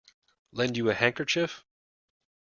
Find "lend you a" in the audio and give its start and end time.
0.51-0.95